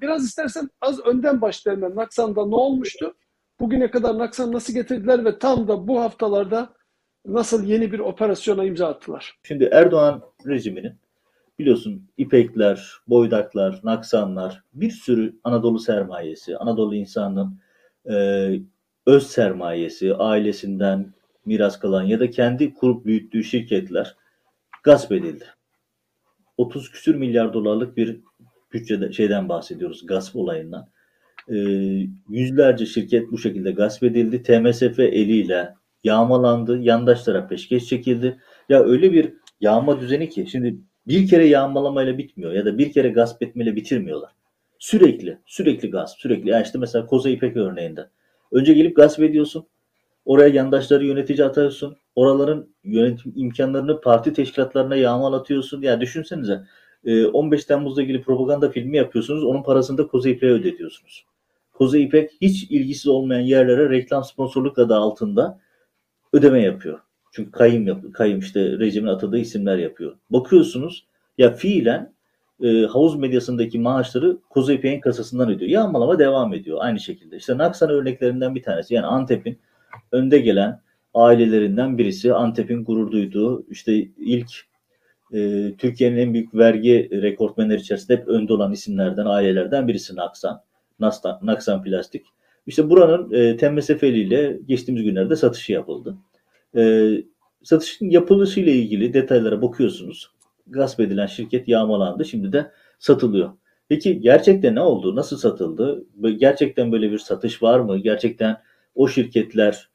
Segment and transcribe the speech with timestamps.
[0.00, 1.96] biraz istersen az önden başlayalım.
[1.96, 3.16] Naksan'da ne olmuştu?
[3.60, 6.74] Bugüne kadar Naksan nasıl getirdiler ve tam da bu haftalarda
[7.26, 9.38] nasıl yeni bir operasyona imza attılar?
[9.42, 10.92] Şimdi Erdoğan rejiminin
[11.58, 17.60] biliyorsun İpekler, Boydaklar, Naksanlar bir sürü Anadolu sermayesi, Anadolu insanının
[18.10, 18.14] e,
[19.06, 21.14] öz sermayesi, ailesinden
[21.44, 24.16] miras kalan ya da kendi kurup büyüttüğü şirketler
[24.82, 25.44] gasp edildi.
[26.56, 28.20] 30 küsür milyar dolarlık bir
[28.72, 30.88] bütçede şeyden bahsediyoruz gasp olayından.
[31.48, 31.56] E,
[32.28, 34.42] yüzlerce şirket bu şekilde gasp edildi.
[34.42, 38.38] TMSF eliyle yağmalandı, yandaşlara peşkeş çekildi.
[38.68, 43.08] Ya öyle bir yağma düzeni ki şimdi bir kere yağmalamayla bitmiyor ya da bir kere
[43.08, 44.30] gasp etmeyle bitirmiyorlar.
[44.78, 46.50] Sürekli, sürekli gasp, sürekli.
[46.50, 48.08] Yani işte mesela Koza İpek örneğinde.
[48.52, 49.66] Önce gelip gasp ediyorsun.
[50.24, 51.96] Oraya yandaşları yönetici atıyorsun.
[52.14, 55.82] Oraların yönetim imkanlarını parti teşkilatlarına yağmalatıyorsun.
[55.82, 56.62] Ya düşünsenize
[57.32, 59.44] 15 Temmuz'da ilgili propaganda filmi yapıyorsunuz.
[59.44, 61.24] Onun parasını da Koza İpek'e ödetiyorsunuz.
[61.72, 65.60] Koza İpek hiç ilgisiz olmayan yerlere reklam sponsorluk adı altında
[66.32, 67.00] ödeme yapıyor.
[67.32, 68.12] Çünkü kayım yapıyor.
[68.12, 70.16] Kayım işte rejimin atadığı isimler yapıyor.
[70.30, 71.06] Bakıyorsunuz
[71.38, 72.12] ya fiilen
[72.62, 75.70] e, havuz medyasındaki maaşları Koza İpek'in kasasından ödüyor.
[75.70, 77.36] Yağmalama devam ediyor aynı şekilde.
[77.36, 78.94] İşte Naksan örneklerinden bir tanesi.
[78.94, 79.58] Yani Antep'in
[80.12, 80.80] önde gelen
[81.14, 82.34] ailelerinden birisi.
[82.34, 84.69] Antep'in gurur duyduğu işte ilk
[85.32, 90.62] e, Türkiye'nin en büyük vergi rekortmenleri içerisinde hep önde olan isimlerden, ailelerden birisi Naksan.
[91.00, 92.26] Naksan, Naksan Plastik.
[92.66, 96.16] İşte buranın e, TMSF'liyle geçtiğimiz günlerde satışı yapıldı.
[96.76, 97.12] E,
[97.62, 100.30] satışın yapılışıyla ilgili detaylara bakıyorsunuz.
[100.66, 102.24] Gasp edilen şirket yağmalandı.
[102.24, 103.50] Şimdi de satılıyor.
[103.88, 105.16] Peki gerçekten ne oldu?
[105.16, 106.04] Nasıl satıldı?
[106.36, 107.98] Gerçekten böyle bir satış var mı?
[107.98, 108.56] Gerçekten
[108.94, 109.89] o şirketler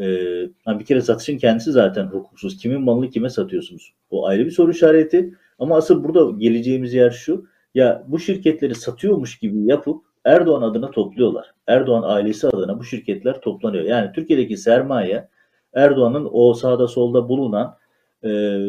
[0.00, 2.56] e, bir kere satışın kendisi zaten hukuksuz.
[2.56, 3.92] Kimin malını kime satıyorsunuz?
[4.10, 5.34] O ayrı bir soru işareti.
[5.58, 7.44] Ama asıl burada geleceğimiz yer şu.
[7.74, 11.54] Ya bu şirketleri satıyormuş gibi yapıp Erdoğan adına topluyorlar.
[11.66, 13.84] Erdoğan ailesi adına bu şirketler toplanıyor.
[13.84, 15.28] Yani Türkiye'deki sermaye
[15.74, 17.76] Erdoğan'ın o sağda solda bulunan
[18.24, 18.60] e,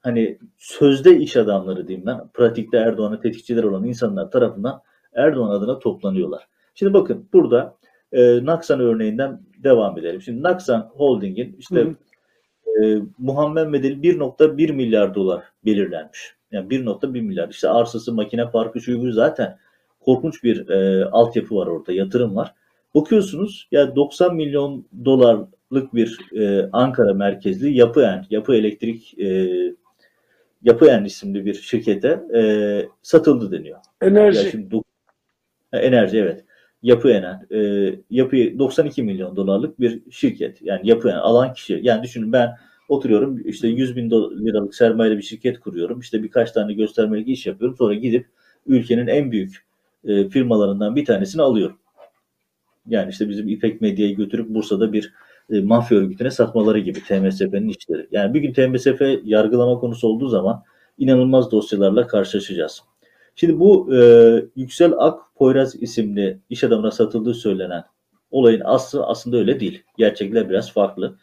[0.00, 4.82] hani sözde iş adamları diyeyim ben, pratikte Erdoğan'ın tetikçiler olan insanlar tarafından
[5.14, 6.48] Erdoğan adına toplanıyorlar.
[6.74, 7.76] Şimdi bakın burada
[8.12, 10.22] e, Naksan örneğinden devam edelim.
[10.22, 11.86] Şimdi Naksan Holding'in işte
[12.82, 16.34] e, Muhammed Medeli 1.1 milyar dolar belirlenmiş.
[16.52, 17.48] Yani 1.1 milyar.
[17.48, 19.58] İşte arsası, makine parkı, şu zaten
[20.00, 22.54] korkunç bir e, altyapı var orada, yatırım var.
[22.94, 29.48] Bakıyorsunuz ya 90 milyon dolarlık bir e, Ankara merkezli Yapı En, Yapı Elektrik e,
[30.62, 32.42] Yapı En isimli bir şirkete e,
[33.02, 33.78] satıldı deniyor.
[34.02, 34.50] Enerji.
[34.50, 34.80] şimdi,
[35.72, 36.44] enerji evet.
[36.82, 40.62] Yapı Enen, e, yapı 92 milyon dolarlık bir şirket.
[40.62, 41.80] Yani Yapı Enen alan kişi.
[41.82, 42.56] Yani düşünün ben
[42.88, 44.10] oturuyorum işte 100 bin
[44.46, 46.00] liralık sermayeyle bir şirket kuruyorum.
[46.00, 47.76] İşte birkaç tane göstermelik iş yapıyorum.
[47.76, 48.26] Sonra gidip
[48.66, 49.66] ülkenin en büyük
[50.04, 51.78] e, firmalarından bir tanesini alıyorum.
[52.86, 55.12] Yani işte bizim İpek Medya'yı götürüp Bursa'da bir
[55.50, 58.08] e, mafya örgütüne satmaları gibi TMSF'nin işleri.
[58.10, 60.62] Yani bir gün TMSF yargılama konusu olduğu zaman
[60.98, 62.82] inanılmaz dosyalarla karşılaşacağız.
[63.34, 63.98] Şimdi bu e,
[64.56, 67.84] Yüksel Ak Poyraz isimli iş adamına satıldığı söylenen
[68.30, 69.82] olayın aslı aslında öyle değil.
[69.98, 71.16] Gerçekler biraz farklı.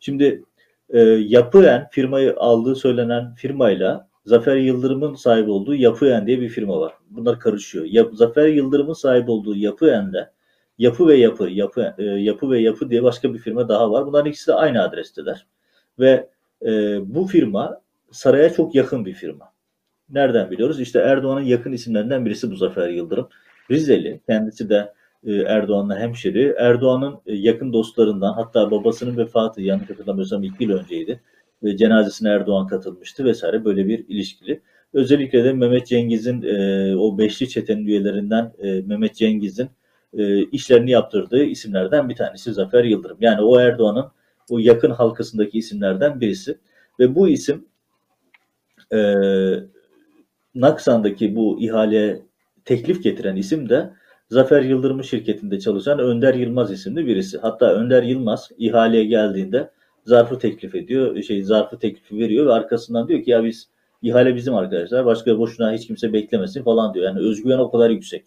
[0.00, 0.42] Şimdi
[0.90, 6.92] e, Yapıen firmayı aldığı söylenen firmayla Zafer Yıldırım'ın sahip olduğu Yapıen diye bir firma var.
[7.10, 7.84] Bunlar karışıyor.
[7.84, 10.30] Yap, Zafer Yıldırım'ın sahip olduğu Yapıen'de
[10.78, 14.06] Yapı ve Yapı, Yapı, e, Yapı ve Yapı diye başka bir firma daha var.
[14.06, 15.46] Bunların ikisi de aynı adresteler.
[15.98, 16.28] Ve
[16.66, 17.80] e, bu firma
[18.10, 19.52] saraya çok yakın bir firma.
[20.10, 20.80] Nereden biliyoruz?
[20.80, 23.28] İşte Erdoğan'ın yakın isimlerinden birisi bu Zafer Yıldırım.
[23.70, 24.92] Rizeli, kendisi de
[25.26, 26.54] e, Erdoğan'la hemşeri.
[26.58, 31.20] Erdoğan'ın e, yakın dostlarından hatta babasının vefatı yanlış hatırlamıyorsam ilk yıl önceydi.
[31.74, 34.60] Cenazesine Erdoğan katılmıştı vesaire böyle bir ilişkili.
[34.92, 39.68] Özellikle de Mehmet Cengiz'in e, o beşli çetenin üyelerinden Mehmet Cengiz'in
[40.52, 43.16] işlerini yaptırdığı isimlerden bir tanesi Zafer Yıldırım.
[43.20, 44.06] Yani o Erdoğan'ın
[44.50, 46.58] o yakın halkasındaki isimlerden birisi.
[47.00, 47.64] Ve bu isim
[50.58, 52.22] Naksan'daki bu ihale
[52.64, 53.90] teklif getiren isim de
[54.30, 57.38] Zafer Yıldırım'ın şirketinde çalışan Önder Yılmaz isimli birisi.
[57.38, 59.70] Hatta Önder Yılmaz ihaleye geldiğinde
[60.04, 63.68] zarfı teklif ediyor, şey zarfı teklifi veriyor ve arkasından diyor ki ya biz
[64.02, 67.06] ihale bizim arkadaşlar, başka boşuna hiç kimse beklemesin falan diyor.
[67.06, 68.24] Yani özgüven o kadar yüksek.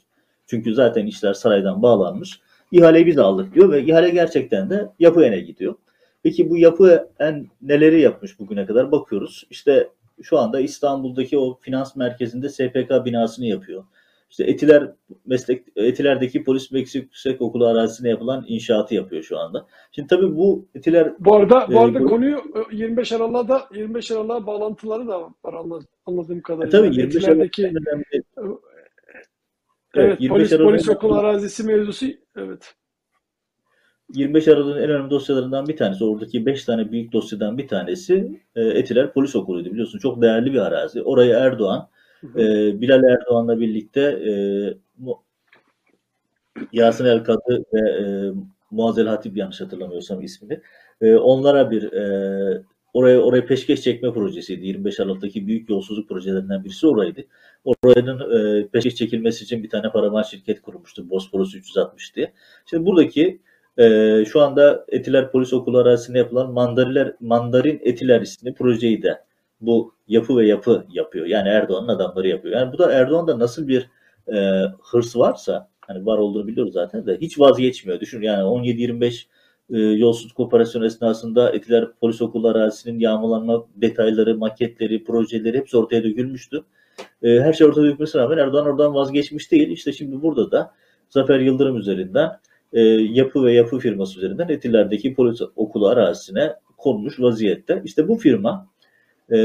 [0.47, 2.39] Çünkü zaten işler saraydan bağlanmış.
[2.71, 5.75] İhaleyi biz aldık diyor ve ihale gerçekten de yapı ene gidiyor.
[6.23, 9.47] Peki bu yapı en neleri yapmış bugüne kadar bakıyoruz.
[9.49, 9.89] İşte
[10.23, 13.83] şu anda İstanbul'daki o finans merkezinde SPK binasını yapıyor.
[14.29, 14.91] İşte Etiler
[15.25, 19.67] meslek Etiler'deki polis meslek yüksek okulu arazisine yapılan inşaatı yapıyor şu anda.
[19.91, 24.47] Şimdi tabii bu Etiler Bu arada bu e, arada e, konuyu 25 Aralık'ta 25 Aralık'a
[24.47, 25.55] bağlantıları da var
[26.05, 26.79] anladığım kadarıyla.
[26.79, 27.73] E, tabii 25 Etiler'deki
[29.93, 32.75] Evet, 25 polis, Aralık'ın- polis okul arazisi mevzusu evet.
[34.15, 38.61] 25 Aralık'ın en önemli dosyalarından bir tanesi, oradaki 5 tane büyük dosyadan bir tanesi e,
[38.61, 39.99] Etiler Polis Okulu'ydu biliyorsun.
[39.99, 41.01] Çok değerli bir arazi.
[41.03, 41.89] Orayı Erdoğan,
[42.23, 42.45] e,
[42.81, 44.33] Bilal Erdoğan'la birlikte e,
[46.73, 48.05] Yasin El Kadı ve e,
[48.71, 50.61] Muazzel Hatip yanlış hatırlamıyorsam ismini.
[51.01, 54.67] E, onlara bir e, oraya oraya peşkeş çekme projesiydi.
[54.67, 57.23] 25 Aralık'taki büyük yolsuzluk projelerinden birisi oraydı.
[57.65, 58.19] Oranın
[58.61, 61.09] e, peşkeş çekilmesi için bir tane paravan şirket kurmuştu.
[61.09, 62.33] Bosporus 360 diye.
[62.65, 63.41] Şimdi buradaki
[63.77, 69.21] ee, şu anda Etiler Polis Okulu arazisinde yapılan Mandariler, Mandarin Etiler isimli projeyi de
[69.61, 71.25] bu yapı ve yapı yapıyor.
[71.25, 72.55] Yani Erdoğan'ın adamları yapıyor.
[72.59, 73.89] Yani bu da Erdoğan'da nasıl bir
[74.33, 77.99] e, hırs varsa hani var olduğunu biliyoruz zaten de hiç vazgeçmiyor.
[77.99, 79.25] Düşün yani 17-25
[79.69, 86.63] e, yolsuzluk operasyonu esnasında Etiler Polis Okulu arazisinin yağmalanma detayları, maketleri, projeleri hepsi ortaya dökülmüştü.
[87.23, 89.69] E, her şey ortaya dökülmesine rağmen Erdoğan oradan vazgeçmiş değil.
[89.69, 90.73] İşte şimdi burada da
[91.09, 92.31] Zafer Yıldırım üzerinden
[92.73, 97.81] e, yapı ve yapı firması üzerinden Etiler'deki polis okulu arazisine konmuş vaziyette.
[97.85, 98.67] İşte bu firma
[99.31, 99.37] e,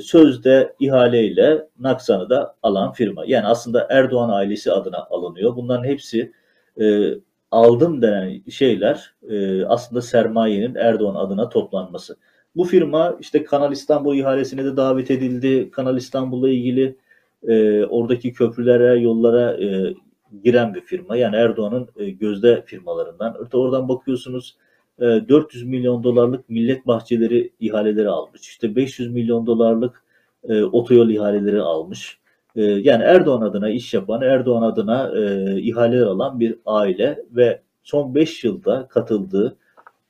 [0.00, 3.24] sözde ihaleyle Naksan'ı da alan firma.
[3.26, 5.56] Yani aslında Erdoğan ailesi adına alınıyor.
[5.56, 6.32] Bunların hepsi
[6.80, 7.14] e,
[7.50, 12.16] aldım denen şeyler e, aslında sermayenin Erdoğan adına toplanması.
[12.56, 15.70] Bu firma işte Kanal İstanbul ihalesine de davet edildi.
[15.70, 16.96] Kanal İstanbul'la ilgili
[17.48, 19.94] e, oradaki köprülere, yollara e,
[20.44, 21.16] giren bir firma.
[21.16, 23.36] Yani Erdoğan'ın e, gözde firmalarından.
[23.38, 24.56] Öte oradan bakıyorsunuz
[24.98, 28.40] e, 400 milyon dolarlık millet bahçeleri ihaleleri almış.
[28.40, 30.02] İşte 500 milyon dolarlık
[30.48, 32.18] e, otoyol ihaleleri almış.
[32.56, 38.14] E, yani Erdoğan adına iş yapan, Erdoğan adına e, ihaleler alan bir aile ve son
[38.14, 39.56] 5 yılda katıldığı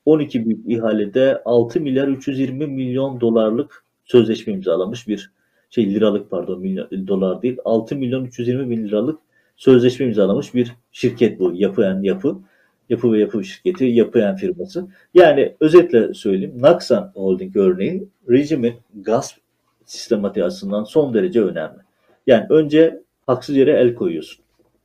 [0.05, 5.31] 12 büyük ihalede 6 milyar 320 milyon dolarlık sözleşme imzalamış bir
[5.71, 9.21] şey liralık pardon milyon, dolar değil 6 milyon 320 bin liralık
[9.57, 11.53] sözleşme imzalamış bir şirket bu.
[11.55, 12.39] Yapıyan yapı.
[12.89, 14.87] Yapı ve yapı şirketi, yapıyan firması.
[15.15, 16.55] Yani özetle söyleyeyim.
[16.61, 19.37] Naksan Holding örneği rejimin gasp
[19.85, 21.79] sistematiği açısından son derece önemli.
[22.27, 24.45] Yani önce haksız yere el koyuyorsun.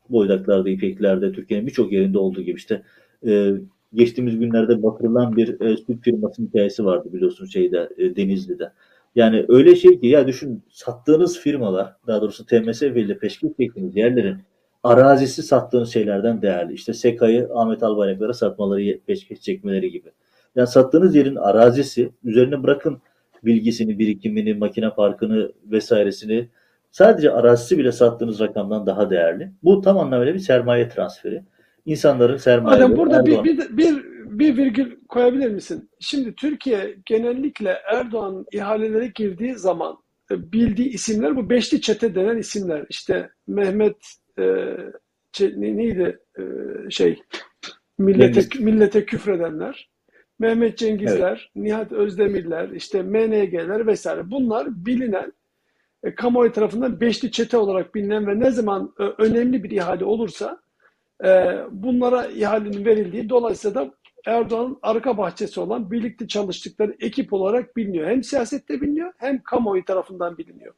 [0.09, 2.83] Boydaklarda, ipeklerde, Türkiye'nin birçok yerinde olduğu gibi işte
[3.27, 3.53] e,
[3.93, 8.71] geçtiğimiz günlerde batırılan bir e, süt firmasının hikayesi vardı biliyorsun şeyde e, Denizli'de.
[9.15, 14.37] Yani öyle şey ki ya düşün sattığınız firmalar daha doğrusu TMS ile peşkeş çektiğiniz yerlerin
[14.83, 16.73] arazisi sattığınız şeylerden değerli.
[16.73, 20.11] İşte Seka'yı Ahmet Albayraklara satmaları, peşkeş çekmeleri gibi.
[20.55, 23.01] Yani sattığınız yerin arazisi üzerine bırakın
[23.45, 26.49] bilgisini, birikimini, makine parkını vesairesini
[26.91, 29.51] sadece arazisi bile sattığınız rakamdan daha değerli.
[29.63, 31.43] Bu tam anlamıyla bir sermaye transferi.
[31.85, 35.89] İnsanların sermaye Adem burada bir, bir, bir, bir virgül koyabilir misin?
[35.99, 39.97] Şimdi Türkiye genellikle Erdoğan ihalelere girdiği zaman
[40.31, 42.85] e, bildiği isimler bu beşli çete denen isimler.
[42.89, 43.97] İşte Mehmet
[45.39, 46.43] ne, neydi e,
[46.89, 47.23] şey
[47.97, 49.89] millete millete küfredenler,
[50.39, 54.31] Mehmet Cengizler, Nihat Özdemirler, işte MNG'ler vesaire.
[54.31, 55.33] Bunlar bilinen
[56.03, 60.61] e, kamuoyu tarafından beşli çete olarak bilinen ve ne zaman e, önemli bir ihale olursa
[61.25, 63.93] e, bunlara ihalenin verildiği dolayısıyla da
[64.25, 68.07] Erdoğan'ın arka bahçesi olan birlikte çalıştıkları ekip olarak biliniyor.
[68.07, 70.73] Hem siyasette biliniyor hem kamuoyu tarafından biliniyor.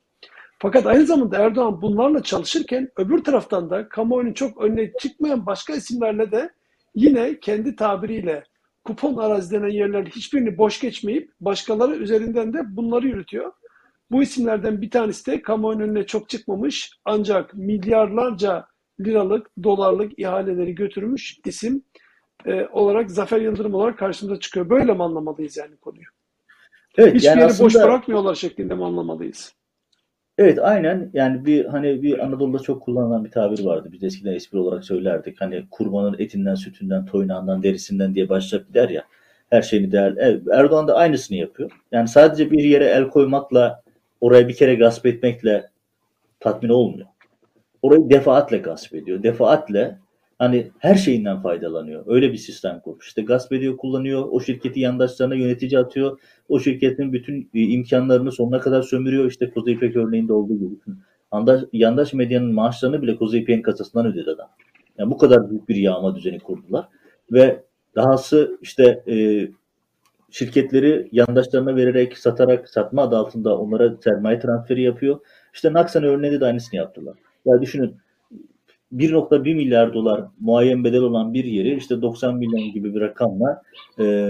[0.61, 6.31] Fakat aynı zamanda Erdoğan bunlarla çalışırken öbür taraftan da kamuoyunun çok önüne çıkmayan başka isimlerle
[6.31, 6.50] de
[6.95, 8.44] yine kendi tabiriyle
[8.83, 13.51] kupon arazi denen yerlerde hiçbirini boş geçmeyip başkaları üzerinden de bunları yürütüyor.
[14.11, 18.68] Bu isimlerden bir tanesi de kamuoyunun önüne çok çıkmamış ancak milyarlarca
[18.99, 21.83] liralık, dolarlık ihaleleri götürmüş isim
[22.45, 24.69] e, olarak Zafer Yıldırım olarak karşımıza çıkıyor.
[24.69, 26.06] Böyle mi anlamalıyız yani konuyu?
[26.97, 29.58] Evet, Hiçbir yani yeri aslında, boş bırakmıyorlar şeklinde mi anlamalıyız?
[30.40, 33.90] Evet aynen yani bir hani bir Anadolu'da çok kullanılan bir tabir vardı.
[33.92, 35.42] Biz eskiden espri olarak söylerdik.
[35.42, 39.04] Hani kurbanın etinden, sütünden, toynağından, derisinden diye başlayıp gider ya.
[39.50, 40.14] Her şeyini değer.
[40.18, 41.72] Evet, Erdoğan da aynısını yapıyor.
[41.92, 43.81] Yani sadece bir yere el koymakla,
[44.22, 45.69] oraya bir kere gasp etmekle
[46.40, 47.08] tatmin olmuyor.
[47.81, 49.24] Orayı defaatle gasp ediyor.
[49.24, 49.98] Defaatle
[50.40, 52.04] hani her şeyinden faydalanıyor.
[52.08, 53.08] Öyle bir sistem kurmuş.
[53.08, 54.28] İşte gasp ediyor, kullanıyor.
[54.31, 56.19] O şirketi yandaşlarına yönetici atıyor.
[56.50, 59.26] O şirketin bütün e, imkanlarını sonuna kadar sömürüyor.
[59.26, 60.76] İşte Kuzey İpek örneğinde olduğu gibi.
[61.34, 64.50] Yandaş, yandaş medyanın maaşlarını bile Kuzey İpek'in kasasından ödedi adam.
[64.98, 66.88] Yani bu kadar büyük bir yağma düzeni kurdular.
[67.31, 67.64] Ve
[67.96, 69.48] dahası işte e,
[70.31, 75.19] şirketleri yandaşlarına vererek, satarak, satma adı altında onlara sermaye transferi yapıyor.
[75.54, 77.18] İşte Naksan örneğinde de aynısını yaptılar.
[77.46, 77.96] Ya düşünün
[78.94, 83.62] 1.1 milyar dolar muayyen bedel olan bir yeri işte 90 milyon gibi bir rakamla
[84.00, 84.28] e,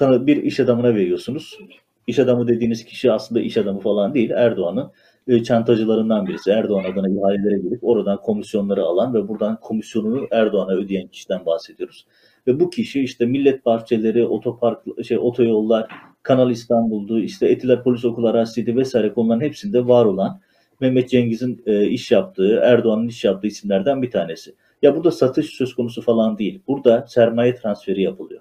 [0.00, 1.58] bir iş adamına veriyorsunuz.
[2.06, 4.30] İş adamı dediğiniz kişi aslında iş adamı falan değil.
[4.30, 4.90] Erdoğan'ın
[5.28, 6.50] e, çantacılarından birisi.
[6.50, 12.06] Erdoğan adına ihalelere girip oradan komisyonları alan ve buradan komisyonunu Erdoğan'a ödeyen kişiden bahsediyoruz.
[12.46, 15.88] Ve bu kişi işte millet bahçeleri, otopark, şey, otoyollar,
[16.22, 20.40] Kanal İstanbul'du, işte Etiler Polis Okulu arazisiydi vesaire konuların hepsinde var olan
[20.80, 24.54] Mehmet Cengiz'in e, iş yaptığı, Erdoğan'ın iş yaptığı isimlerden bir tanesi.
[24.82, 26.60] Ya burada satış söz konusu falan değil.
[26.68, 28.40] Burada sermaye transferi yapılıyor.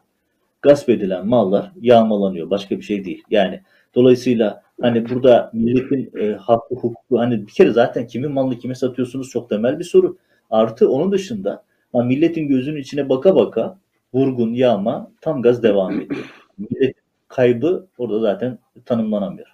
[0.62, 2.50] Gasp edilen mallar yağmalanıyor.
[2.50, 3.24] Başka bir şey değil.
[3.30, 3.62] Yani
[3.96, 9.30] dolayısıyla hani burada milletin e, hakkı hukuku hani bir kere zaten kimin malını kime satıyorsunuz
[9.30, 10.18] çok temel bir soru.
[10.50, 13.78] Artı onun dışında ha, milletin gözünün içine baka baka
[14.14, 16.34] vurgun, yağma tam gaz devam ediyor.
[16.58, 16.96] Millet
[17.28, 19.48] kaybı orada zaten tanımlanamıyor.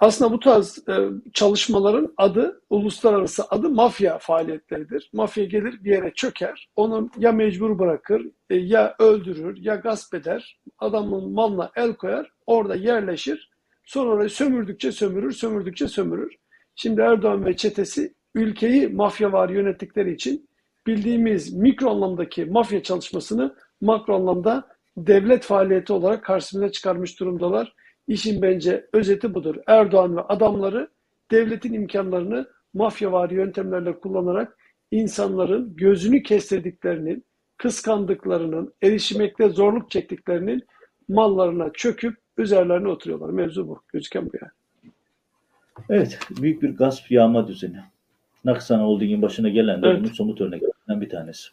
[0.00, 5.10] Aslında bu tarz e, çalışmaların adı, uluslararası adı mafya faaliyetleridir.
[5.12, 10.60] Mafya gelir bir yere çöker, onu ya mecbur bırakır, e, ya öldürür, ya gasp eder,
[10.78, 13.50] adamın malına el koyar, orada yerleşir,
[13.84, 16.36] sonra orayı sömürdükçe sömürür, sömürdükçe sömürür.
[16.76, 20.48] Şimdi Erdoğan ve çetesi ülkeyi mafya var yönettikleri için
[20.86, 27.74] bildiğimiz mikro anlamdaki mafya çalışmasını makro anlamda devlet faaliyeti olarak karşımıza çıkarmış durumdalar.
[28.10, 29.56] İşin bence özeti budur.
[29.66, 30.88] Erdoğan ve adamları
[31.30, 34.58] devletin imkanlarını mafyavari yöntemlerle kullanarak
[34.90, 37.24] insanların gözünü kestirdiklerinin,
[37.56, 40.62] kıskandıklarının, erişmekte zorluk çektiklerinin
[41.08, 43.30] mallarına çöküp üzerlerine oturuyorlar.
[43.30, 43.82] Mevzu bu.
[43.88, 44.52] Gözüken bu yani.
[45.90, 47.80] Evet, büyük bir gasp yağma düzeni.
[48.44, 50.14] Naksan Holding'in başına gelen de Evet.
[50.14, 51.48] somut örneklerinden bir tanesi.